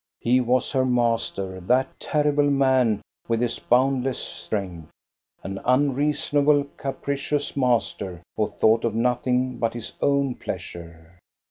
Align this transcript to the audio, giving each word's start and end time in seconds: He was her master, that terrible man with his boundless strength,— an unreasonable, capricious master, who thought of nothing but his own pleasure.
He 0.19 0.41
was 0.41 0.71
her 0.71 0.83
master, 0.83 1.59
that 1.59 1.99
terrible 1.99 2.49
man 2.49 3.03
with 3.27 3.39
his 3.39 3.59
boundless 3.59 4.17
strength,— 4.17 4.89
an 5.43 5.59
unreasonable, 5.63 6.63
capricious 6.75 7.55
master, 7.55 8.23
who 8.35 8.47
thought 8.47 8.83
of 8.83 8.95
nothing 8.95 9.59
but 9.59 9.75
his 9.75 9.93
own 10.01 10.33
pleasure. 10.33 11.19